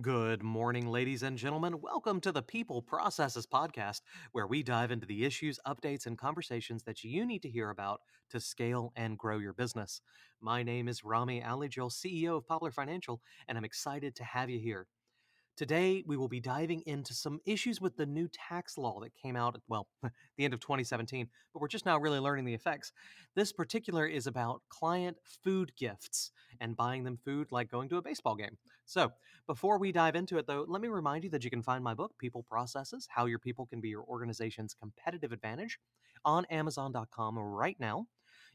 Good 0.00 0.42
morning, 0.42 0.88
ladies 0.88 1.22
and 1.22 1.38
gentlemen. 1.38 1.80
Welcome 1.80 2.20
to 2.22 2.32
the 2.32 2.42
People 2.42 2.82
Processes 2.82 3.46
Podcast, 3.46 4.00
where 4.32 4.48
we 4.48 4.60
dive 4.60 4.90
into 4.90 5.06
the 5.06 5.24
issues, 5.24 5.60
updates, 5.68 6.06
and 6.06 6.18
conversations 6.18 6.82
that 6.82 7.04
you 7.04 7.24
need 7.24 7.42
to 7.42 7.48
hear 7.48 7.70
about 7.70 8.00
to 8.30 8.40
scale 8.40 8.92
and 8.96 9.16
grow 9.16 9.38
your 9.38 9.52
business. 9.52 10.00
My 10.40 10.64
name 10.64 10.88
is 10.88 11.04
Rami 11.04 11.40
Alijil, 11.42 11.92
CEO 11.92 12.38
of 12.38 12.46
Poplar 12.48 12.72
Financial, 12.72 13.20
and 13.46 13.56
I'm 13.56 13.64
excited 13.64 14.16
to 14.16 14.24
have 14.24 14.50
you 14.50 14.58
here. 14.58 14.88
Today, 15.56 16.02
we 16.04 16.16
will 16.16 16.28
be 16.28 16.40
diving 16.40 16.82
into 16.84 17.14
some 17.14 17.38
issues 17.46 17.80
with 17.80 17.96
the 17.96 18.06
new 18.06 18.28
tax 18.28 18.76
law 18.76 18.98
that 19.00 19.14
came 19.14 19.36
out, 19.36 19.56
well, 19.68 19.86
the 20.36 20.44
end 20.44 20.52
of 20.52 20.58
2017, 20.58 21.28
but 21.52 21.60
we're 21.60 21.68
just 21.68 21.86
now 21.86 21.96
really 21.96 22.18
learning 22.18 22.44
the 22.44 22.54
effects. 22.54 22.90
This 23.36 23.52
particular 23.52 24.04
is 24.04 24.26
about 24.26 24.62
client 24.68 25.16
food 25.44 25.70
gifts 25.76 26.32
and 26.60 26.76
buying 26.76 27.04
them 27.04 27.18
food 27.24 27.52
like 27.52 27.70
going 27.70 27.88
to 27.90 27.98
a 27.98 28.02
baseball 28.02 28.34
game. 28.34 28.58
So, 28.84 29.12
before 29.46 29.78
we 29.78 29.92
dive 29.92 30.16
into 30.16 30.38
it, 30.38 30.48
though, 30.48 30.64
let 30.66 30.82
me 30.82 30.88
remind 30.88 31.22
you 31.22 31.30
that 31.30 31.44
you 31.44 31.50
can 31.50 31.62
find 31.62 31.84
my 31.84 31.94
book, 31.94 32.14
People 32.18 32.42
Processes 32.42 33.06
How 33.08 33.26
Your 33.26 33.38
People 33.38 33.66
Can 33.66 33.80
Be 33.80 33.90
Your 33.90 34.04
Organization's 34.04 34.74
Competitive 34.74 35.30
Advantage, 35.30 35.78
on 36.24 36.44
Amazon.com 36.46 37.38
right 37.38 37.76
now. 37.78 38.06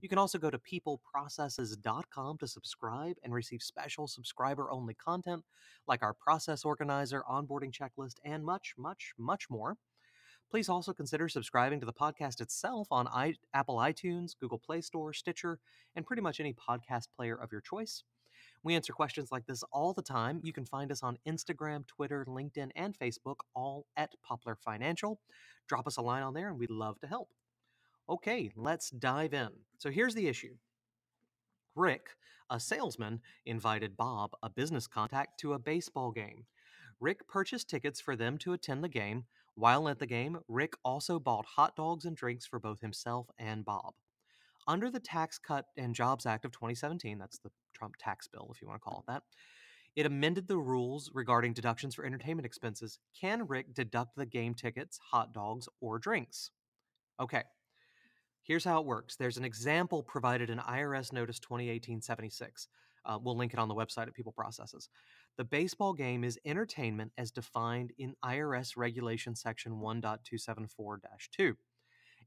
You 0.00 0.08
can 0.08 0.18
also 0.18 0.38
go 0.38 0.50
to 0.50 0.58
peopleprocesses.com 0.58 2.38
to 2.38 2.46
subscribe 2.46 3.16
and 3.22 3.34
receive 3.34 3.62
special 3.62 4.06
subscriber 4.06 4.70
only 4.70 4.94
content 4.94 5.44
like 5.88 6.02
our 6.02 6.14
process 6.14 6.64
organizer, 6.64 7.24
onboarding 7.28 7.72
checklist, 7.72 8.16
and 8.24 8.44
much, 8.44 8.74
much, 8.78 9.12
much 9.18 9.50
more. 9.50 9.76
Please 10.50 10.68
also 10.68 10.92
consider 10.92 11.28
subscribing 11.28 11.80
to 11.80 11.86
the 11.86 11.92
podcast 11.92 12.40
itself 12.40 12.88
on 12.90 13.08
I- 13.08 13.34
Apple 13.52 13.76
iTunes, 13.76 14.38
Google 14.38 14.58
Play 14.58 14.80
Store, 14.80 15.12
Stitcher, 15.12 15.58
and 15.96 16.06
pretty 16.06 16.22
much 16.22 16.40
any 16.40 16.54
podcast 16.54 17.08
player 17.14 17.34
of 17.34 17.52
your 17.52 17.60
choice. 17.60 18.04
We 18.62 18.74
answer 18.74 18.92
questions 18.92 19.30
like 19.30 19.46
this 19.46 19.62
all 19.72 19.92
the 19.92 20.02
time. 20.02 20.40
You 20.42 20.52
can 20.52 20.64
find 20.64 20.90
us 20.90 21.02
on 21.02 21.18
Instagram, 21.26 21.86
Twitter, 21.86 22.24
LinkedIn, 22.26 22.70
and 22.76 22.96
Facebook, 22.98 23.36
all 23.54 23.86
at 23.96 24.14
Poplar 24.22 24.56
Financial. 24.56 25.20
Drop 25.66 25.86
us 25.86 25.96
a 25.96 26.02
line 26.02 26.22
on 26.22 26.34
there, 26.34 26.48
and 26.48 26.58
we'd 26.58 26.70
love 26.70 26.98
to 27.00 27.06
help. 27.06 27.28
Okay, 28.08 28.50
let's 28.56 28.90
dive 28.90 29.34
in. 29.34 29.50
So 29.76 29.90
here's 29.90 30.14
the 30.14 30.28
issue 30.28 30.54
Rick, 31.74 32.16
a 32.50 32.58
salesman, 32.58 33.20
invited 33.44 33.96
Bob, 33.96 34.32
a 34.42 34.48
business 34.48 34.86
contact, 34.86 35.38
to 35.40 35.52
a 35.52 35.58
baseball 35.58 36.10
game. 36.10 36.46
Rick 37.00 37.28
purchased 37.28 37.68
tickets 37.68 38.00
for 38.00 38.16
them 38.16 38.38
to 38.38 38.52
attend 38.52 38.82
the 38.82 38.88
game. 38.88 39.24
While 39.54 39.88
at 39.88 39.98
the 39.98 40.06
game, 40.06 40.38
Rick 40.48 40.74
also 40.84 41.18
bought 41.18 41.44
hot 41.44 41.76
dogs 41.76 42.04
and 42.04 42.16
drinks 42.16 42.46
for 42.46 42.58
both 42.58 42.80
himself 42.80 43.28
and 43.38 43.64
Bob. 43.64 43.94
Under 44.66 44.90
the 44.90 45.00
Tax 45.00 45.38
Cut 45.38 45.66
and 45.76 45.94
Jobs 45.94 46.26
Act 46.26 46.44
of 46.44 46.52
2017, 46.52 47.18
that's 47.18 47.38
the 47.38 47.50
Trump 47.74 47.96
tax 47.98 48.26
bill, 48.26 48.50
if 48.54 48.60
you 48.60 48.68
want 48.68 48.80
to 48.80 48.84
call 48.84 49.00
it 49.00 49.10
that, 49.10 49.22
it 49.96 50.06
amended 50.06 50.46
the 50.46 50.58
rules 50.58 51.10
regarding 51.12 51.54
deductions 51.54 51.94
for 51.94 52.04
entertainment 52.04 52.46
expenses. 52.46 52.98
Can 53.18 53.46
Rick 53.46 53.74
deduct 53.74 54.16
the 54.16 54.26
game 54.26 54.54
tickets, 54.54 54.98
hot 55.10 55.32
dogs, 55.32 55.68
or 55.80 55.98
drinks? 55.98 56.50
Okay, 57.20 57.42
Here's 58.48 58.64
how 58.64 58.80
it 58.80 58.86
works. 58.86 59.14
There's 59.14 59.36
an 59.36 59.44
example 59.44 60.02
provided 60.02 60.48
in 60.48 60.56
IRS 60.56 61.12
Notice 61.12 61.38
2018-76. 61.38 62.68
Uh, 63.04 63.18
we'll 63.22 63.36
link 63.36 63.52
it 63.52 63.58
on 63.58 63.68
the 63.68 63.74
website 63.74 64.06
at 64.06 64.14
People 64.14 64.32
Processes. 64.32 64.88
The 65.36 65.44
baseball 65.44 65.92
game 65.92 66.24
is 66.24 66.38
entertainment 66.46 67.12
as 67.18 67.30
defined 67.30 67.92
in 67.98 68.14
IRS 68.24 68.74
Regulation 68.74 69.34
Section 69.36 69.72
1.274-2, 69.72 71.52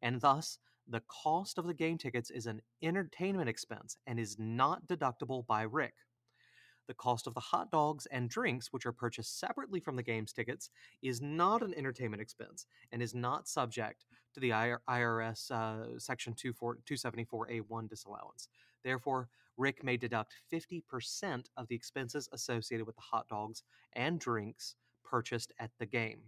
and 0.03 0.21
thus 0.21 0.59
the 0.87 1.01
cost 1.07 1.57
of 1.57 1.65
the 1.65 1.73
game 1.73 1.97
tickets 1.97 2.29
is 2.29 2.45
an 2.45 2.61
entertainment 2.83 3.49
expense 3.49 3.97
and 4.05 4.19
is 4.19 4.37
not 4.37 4.87
deductible 4.87 5.47
by 5.47 5.63
Rick. 5.63 5.95
The 6.87 6.93
cost 6.93 7.25
of 7.25 7.33
the 7.33 7.39
hot 7.39 7.71
dogs 7.71 8.05
and 8.11 8.29
drinks, 8.29 8.67
which 8.71 8.85
are 8.85 8.91
purchased 8.91 9.39
separately 9.39 9.79
from 9.79 9.95
the 9.95 10.03
game's 10.03 10.33
tickets, 10.33 10.69
is 11.01 11.19
not 11.19 11.63
an 11.63 11.73
entertainment 11.75 12.21
expense 12.21 12.67
and 12.91 13.01
is 13.01 13.15
not 13.15 13.47
subject 13.47 14.05
to 14.33 14.39
the 14.39 14.49
IRS 14.49 15.51
uh, 15.51 15.99
Section 15.99 16.33
274A1 16.33 17.89
disallowance. 17.89 18.47
Therefore, 18.83 19.27
Rick 19.57 19.83
may 19.83 19.97
deduct 19.97 20.33
50% 20.51 21.45
of 21.57 21.67
the 21.67 21.75
expenses 21.75 22.29
associated 22.31 22.85
with 22.85 22.95
the 22.95 23.01
hot 23.01 23.27
dogs 23.27 23.63
and 23.93 24.19
drinks 24.19 24.75
purchased 25.03 25.51
at 25.59 25.71
the 25.79 25.85
game. 25.85 26.21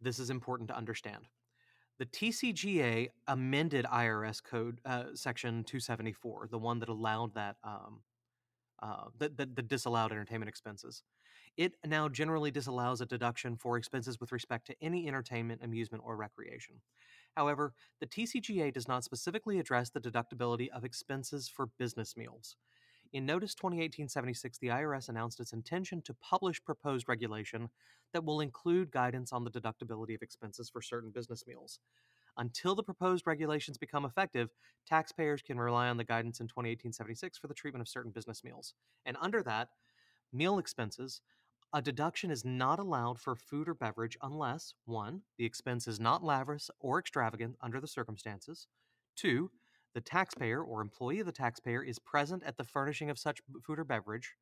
This 0.00 0.18
is 0.18 0.30
important 0.30 0.68
to 0.68 0.76
understand. 0.76 1.24
The 1.98 2.06
TCJA 2.06 3.08
amended 3.26 3.86
IRS 3.86 4.42
Code 4.42 4.80
uh, 4.84 5.04
Section 5.14 5.64
274, 5.64 6.48
the 6.50 6.58
one 6.58 6.78
that 6.80 6.90
allowed 6.90 7.34
that 7.34 7.56
um, 7.64 8.00
uh, 8.82 9.04
the, 9.18 9.30
the, 9.30 9.46
the 9.46 9.62
disallowed 9.62 10.12
entertainment 10.12 10.48
expenses. 10.48 11.02
It 11.56 11.74
now 11.86 12.08
generally 12.08 12.50
disallows 12.50 13.00
a 13.00 13.06
deduction 13.06 13.56
for 13.56 13.76
expenses 13.76 14.20
with 14.20 14.32
respect 14.32 14.66
to 14.66 14.76
any 14.82 15.08
entertainment, 15.08 15.62
amusement, 15.62 16.02
or 16.06 16.16
recreation. 16.16 16.76
However, 17.36 17.74
the 18.00 18.06
TCJA 18.06 18.72
does 18.72 18.88
not 18.88 19.04
specifically 19.04 19.58
address 19.58 19.90
the 19.90 20.00
deductibility 20.00 20.68
of 20.70 20.84
expenses 20.84 21.48
for 21.48 21.68
business 21.78 22.16
meals. 22.16 22.56
In 23.12 23.24
Notice 23.24 23.54
2018-76, 23.54 24.58
the 24.58 24.68
IRS 24.68 25.08
announced 25.08 25.40
its 25.40 25.52
intention 25.52 26.02
to 26.02 26.14
publish 26.14 26.62
proposed 26.62 27.08
regulation 27.08 27.68
that 28.12 28.24
will 28.24 28.40
include 28.40 28.90
guidance 28.90 29.32
on 29.32 29.44
the 29.44 29.50
deductibility 29.50 30.14
of 30.14 30.22
expenses 30.22 30.68
for 30.68 30.82
certain 30.82 31.10
business 31.10 31.46
meals. 31.46 31.78
Until 32.38 32.74
the 32.74 32.82
proposed 32.82 33.26
regulations 33.26 33.78
become 33.78 34.04
effective, 34.04 34.50
taxpayers 34.86 35.40
can 35.40 35.58
rely 35.58 35.88
on 35.88 35.96
the 35.96 36.04
guidance 36.04 36.40
in 36.40 36.48
2018-76 36.48 37.40
for 37.40 37.46
the 37.46 37.54
treatment 37.54 37.80
of 37.80 37.88
certain 37.88 38.10
business 38.10 38.44
meals. 38.44 38.74
And 39.06 39.16
under 39.20 39.42
that, 39.44 39.68
meal 40.32 40.58
expenses, 40.58 41.20
a 41.72 41.82
deduction 41.82 42.30
is 42.30 42.44
not 42.44 42.78
allowed 42.78 43.18
for 43.18 43.34
food 43.34 43.68
or 43.68 43.74
beverage 43.74 44.16
unless 44.22 44.74
1. 44.84 45.22
the 45.36 45.44
expense 45.44 45.86
is 45.86 46.00
not 46.00 46.22
lavish 46.22 46.68
or 46.80 46.98
extravagant 46.98 47.56
under 47.60 47.80
the 47.80 47.88
circumstances, 47.88 48.66
2. 49.16 49.50
the 49.94 50.00
taxpayer 50.00 50.62
or 50.62 50.80
employee 50.80 51.20
of 51.20 51.26
the 51.26 51.32
taxpayer 51.32 51.82
is 51.82 51.98
present 51.98 52.42
at 52.44 52.56
the 52.56 52.64
furnishing 52.64 53.10
of 53.10 53.18
such 53.18 53.40
food 53.64 53.78
or 53.78 53.84
beverage, 53.84 54.34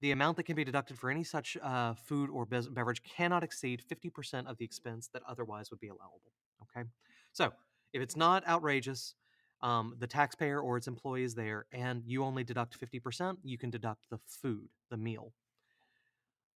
the 0.00 0.12
amount 0.12 0.36
that 0.36 0.44
can 0.44 0.54
be 0.54 0.64
deducted 0.64 0.98
for 0.98 1.10
any 1.10 1.24
such 1.24 1.56
uh, 1.62 1.94
food 1.94 2.30
or 2.30 2.46
be- 2.46 2.68
beverage 2.70 3.02
cannot 3.02 3.42
exceed 3.42 3.82
50% 3.82 4.46
of 4.46 4.56
the 4.56 4.64
expense 4.64 5.08
that 5.12 5.22
otherwise 5.28 5.70
would 5.70 5.80
be 5.80 5.88
allowable. 5.88 6.32
Okay. 6.62 6.88
So 7.32 7.52
if 7.92 8.00
it's 8.00 8.16
not 8.16 8.46
outrageous, 8.46 9.14
um, 9.60 9.94
the 9.98 10.06
taxpayer 10.06 10.60
or 10.60 10.76
its 10.76 10.86
employees 10.86 11.34
there, 11.34 11.66
and 11.72 12.02
you 12.06 12.24
only 12.24 12.44
deduct 12.44 12.78
50%, 12.80 13.36
you 13.42 13.58
can 13.58 13.70
deduct 13.70 14.08
the 14.10 14.18
food, 14.26 14.68
the 14.90 14.96
meal. 14.96 15.32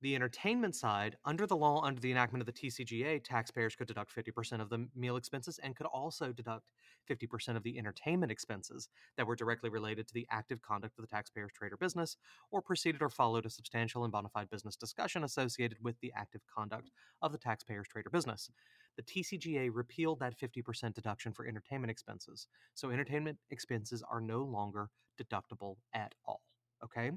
The 0.02 0.16
entertainment 0.16 0.74
side, 0.74 1.16
under 1.24 1.46
the 1.46 1.56
law, 1.56 1.80
under 1.84 2.00
the 2.00 2.10
enactment 2.10 2.42
of 2.42 2.46
the 2.46 2.52
TCJA, 2.52 3.22
taxpayers 3.22 3.76
could 3.76 3.86
deduct 3.86 4.12
50% 4.12 4.60
of 4.60 4.68
the 4.68 4.88
meal 4.96 5.16
expenses 5.16 5.60
and 5.62 5.76
could 5.76 5.86
also 5.86 6.32
deduct 6.32 6.66
50% 7.08 7.56
of 7.56 7.62
the 7.62 7.78
entertainment 7.78 8.32
expenses 8.32 8.88
that 9.16 9.28
were 9.28 9.36
directly 9.36 9.70
related 9.70 10.08
to 10.08 10.14
the 10.14 10.26
active 10.28 10.60
conduct 10.60 10.98
of 10.98 11.02
the 11.02 11.08
taxpayer's 11.08 11.52
trade 11.52 11.72
or 11.72 11.76
business, 11.76 12.16
or 12.50 12.60
preceded 12.60 13.00
or 13.00 13.10
followed 13.10 13.46
a 13.46 13.50
substantial 13.50 14.02
and 14.02 14.12
bona 14.12 14.28
fide 14.28 14.50
business 14.50 14.74
discussion 14.74 15.22
associated 15.22 15.78
with 15.80 15.94
the 16.00 16.12
active 16.16 16.40
conduct 16.52 16.90
of 17.22 17.30
the 17.30 17.38
taxpayer's 17.38 17.86
trade 17.86 18.06
or 18.06 18.10
business. 18.10 18.50
The 18.97 19.03
TCJA 19.03 19.70
repealed 19.72 20.20
that 20.20 20.38
50% 20.38 20.94
deduction 20.94 21.32
for 21.32 21.47
entertainment 21.47 21.91
expenses, 21.91 22.47
so 22.75 22.91
entertainment 22.91 23.38
expenses 23.50 24.03
are 24.10 24.20
no 24.20 24.42
longer 24.42 24.91
deductible 25.20 25.76
at 25.94 26.14
all. 26.26 26.42
Okay? 26.84 27.10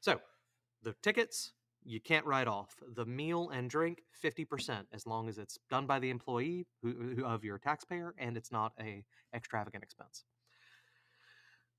So, 0.00 0.20
the 0.82 0.94
tickets, 1.02 1.52
you 1.84 2.00
can't 2.00 2.26
write 2.26 2.48
off 2.48 2.74
the 2.94 3.06
meal 3.06 3.50
and 3.50 3.70
drink 3.70 4.02
50% 4.24 4.84
as 4.92 5.06
long 5.06 5.28
as 5.28 5.38
it's 5.38 5.58
done 5.70 5.86
by 5.86 5.98
the 5.98 6.10
employee 6.10 6.66
who, 6.82 7.14
who, 7.16 7.24
of 7.24 7.44
your 7.44 7.58
taxpayer 7.58 8.14
and 8.18 8.36
it's 8.36 8.52
not 8.52 8.72
a 8.80 9.04
extravagant 9.34 9.82
expense 9.82 10.24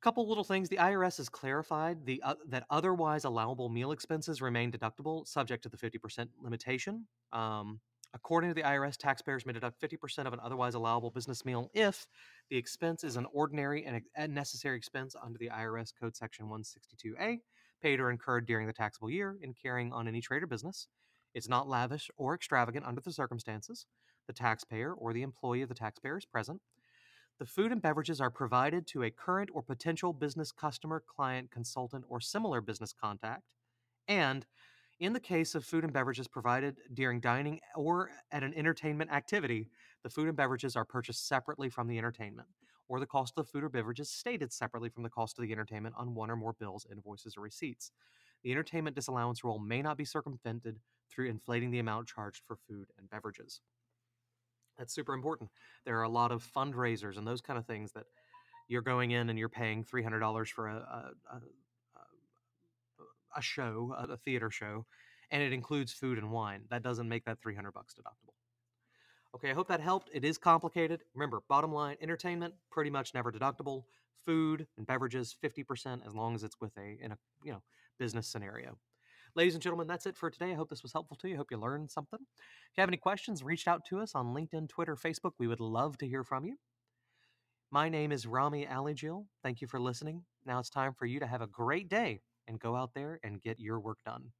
couple 0.04 0.28
little 0.28 0.44
things 0.44 0.68
the 0.68 0.76
irs 0.76 1.16
has 1.16 1.30
clarified 1.30 2.06
the, 2.06 2.22
uh, 2.24 2.36
that 2.50 2.66
otherwise 2.70 3.24
allowable 3.24 3.70
meal 3.70 3.94
expenses 3.94 4.42
remain 4.42 4.70
deductible 4.70 5.26
subject 5.26 5.64
to 5.64 5.70
the 5.70 5.78
50% 5.78 6.28
limitation 6.42 7.08
um, 7.32 7.80
according 8.14 8.50
to 8.50 8.54
the 8.54 8.62
irs 8.62 8.98
taxpayers 8.98 9.46
may 9.46 9.54
deduct 9.54 9.82
50% 9.82 10.26
of 10.28 10.34
an 10.34 10.40
otherwise 10.44 10.76
allowable 10.76 11.12
business 11.12 11.46
meal 11.46 11.70
if 11.74 12.08
the 12.50 12.58
expense 12.58 13.04
is 13.04 13.16
an 13.16 13.26
ordinary 13.34 13.86
and 14.16 14.34
necessary 14.34 14.78
expense 14.78 15.16
under 15.22 15.38
the 15.38 15.50
irs 15.50 15.92
code 16.00 16.16
section 16.16 16.48
162a 16.48 17.40
paid 17.82 18.00
or 18.00 18.10
incurred 18.10 18.46
during 18.46 18.66
the 18.66 18.74
taxable 18.74 19.10
year 19.10 19.38
in 19.42 19.54
carrying 19.54 19.92
on 19.92 20.08
any 20.08 20.22
trade 20.22 20.42
or 20.42 20.48
business. 20.48 20.88
It's 21.34 21.50
not 21.50 21.68
lavish 21.68 22.10
or 22.16 22.34
extravagant 22.34 22.86
under 22.86 23.02
the 23.02 23.12
circumstances. 23.12 23.86
The 24.28 24.34
taxpayer 24.34 24.94
or 24.94 25.12
the 25.12 25.24
employee 25.24 25.64
of 25.64 25.70
the 25.70 25.76
taxpayer 25.76 26.18
is 26.18 26.26
present. 26.26 26.62
The 27.40 27.46
food 27.46 27.72
and 27.72 27.82
beverages 27.82 28.22
are 28.22 28.30
provided 28.30 28.88
to 28.88 29.04
a 29.04 29.12
current 29.12 29.50
or 29.54 29.64
potential 29.64 30.14
business 30.14 30.52
customer, 30.52 31.04
client, 31.06 31.52
consultant, 31.52 32.06
or 32.08 32.22
similar 32.22 32.62
business 32.62 32.94
contact. 32.94 33.42
And 34.08 34.46
in 35.00 35.14
the 35.14 35.20
case 35.20 35.56
of 35.56 35.66
food 35.66 35.84
and 35.84 35.94
beverages 35.94 36.28
provided 36.28 36.78
during 36.94 37.20
dining 37.20 37.60
or 37.76 38.12
at 38.32 38.44
an 38.44 38.54
entertainment 38.56 39.12
activity, 39.12 39.70
the 40.04 40.10
food 40.10 40.28
and 40.28 40.38
beverages 40.38 40.76
are 40.76 40.86
purchased 40.86 41.28
separately 41.28 41.70
from 41.70 41.88
the 41.88 41.98
entertainment 41.98 42.48
or 42.88 43.00
the 43.00 43.06
cost 43.06 43.34
of 43.38 43.46
the 43.46 43.52
food 43.52 43.64
or 43.64 43.70
beverages 43.70 44.10
stated 44.10 44.52
separately 44.52 44.90
from 44.90 45.04
the 45.04 45.10
cost 45.10 45.38
of 45.40 45.44
the 45.46 45.52
entertainment 45.52 45.96
on 45.98 46.14
one 46.14 46.30
or 46.30 46.36
more 46.36 46.54
bills, 46.54 46.86
invoices, 46.92 47.36
or 47.38 47.42
receipts. 47.42 47.92
The 48.44 48.52
entertainment 48.52 48.96
disallowance 48.96 49.44
rule 49.44 49.60
may 49.60 49.82
not 49.82 49.98
be 49.98 50.06
circumvented 50.06 50.80
through 51.10 51.30
inflating 51.30 51.72
the 51.72 51.80
amount 51.80 52.08
charged 52.08 52.44
for 52.46 52.58
food 52.68 52.88
and 52.98 53.10
beverages. 53.10 53.62
That's 54.78 54.94
super 54.94 55.14
important. 55.14 55.50
There 55.86 55.98
are 56.00 56.04
a 56.04 56.10
lot 56.10 56.32
of 56.32 56.46
fundraisers 56.56 57.18
and 57.18 57.28
those 57.28 57.42
kind 57.42 57.58
of 57.58 57.66
things 57.66 57.92
that 57.94 58.06
you're 58.68 58.82
going 58.82 59.12
in 59.12 59.30
and 59.30 59.38
you're 59.38 59.50
paying 59.50 59.84
$300 59.84 60.48
for 60.48 60.68
a, 60.68 60.76
a, 60.76 61.36
a, 61.36 61.42
a 63.36 63.42
show, 63.42 63.96
a 63.98 64.18
theater 64.18 64.50
show, 64.50 64.86
and 65.32 65.42
it 65.42 65.54
includes 65.54 65.94
food 65.94 66.18
and 66.18 66.32
wine. 66.32 66.62
That 66.70 66.84
doesn't 66.84 67.10
make 67.10 67.26
that 67.26 67.42
300 67.42 67.72
bucks 67.74 67.96
deductible. 67.96 68.34
Okay, 69.36 69.50
I 69.50 69.54
hope 69.54 69.68
that 69.68 69.80
helped. 69.80 70.10
It 70.14 70.24
is 70.24 70.38
complicated. 70.38 71.02
Remember, 71.16 71.42
bottom 71.50 71.74
line, 71.74 71.98
entertainment 72.02 72.54
pretty 72.70 72.92
much 72.92 73.14
never 73.14 73.32
deductible. 73.32 73.84
Food 74.26 74.68
and 74.78 74.86
beverages 74.86 75.36
50% 75.44 76.06
as 76.06 76.14
long 76.14 76.36
as 76.36 76.44
it's 76.44 76.62
with 76.62 76.72
a 76.78 76.98
in 77.04 77.12
a, 77.12 77.18
you 77.44 77.52
know, 77.52 77.64
business 77.98 78.28
scenario. 78.28 78.78
Ladies 79.36 79.56
and 79.56 79.64
gentlemen, 79.64 79.88
that's 79.88 80.06
it 80.06 80.16
for 80.16 80.30
today. 80.30 80.52
I 80.52 80.54
hope 80.54 80.70
this 80.70 80.84
was 80.84 80.94
helpful 80.94 81.18
to 81.18 81.28
you. 81.28 81.34
I 81.34 81.38
hope 81.38 81.50
you 81.50 81.58
learned 81.58 81.90
something. 81.90 82.20
If 82.22 82.78
you 82.78 82.82
have 82.82 82.90
any 82.90 82.98
questions, 82.98 83.44
reach 83.44 83.68
out 83.68 83.84
to 83.90 84.00
us 84.00 84.14
on 84.14 84.36
LinkedIn, 84.36 84.70
Twitter, 84.70 84.96
Facebook. 84.96 85.32
We 85.40 85.48
would 85.48 85.60
love 85.60 85.98
to 85.98 86.08
hear 86.08 86.24
from 86.24 86.46
you. 86.46 86.58
My 87.72 87.90
name 87.90 88.12
is 88.12 88.28
Rami 88.28 88.68
Alijil. 88.68 89.26
Thank 89.42 89.60
you 89.60 89.68
for 89.68 89.80
listening. 89.80 90.24
Now 90.46 90.60
it's 90.60 90.70
time 90.70 90.94
for 90.94 91.08
you 91.08 91.20
to 91.20 91.26
have 91.26 91.42
a 91.42 91.48
great 91.48 91.90
day 91.90 92.22
and 92.48 92.60
go 92.60 92.76
out 92.76 92.92
there 92.94 93.20
and 93.24 93.42
get 93.42 93.60
your 93.60 93.80
work 93.80 93.98
done. 94.06 94.32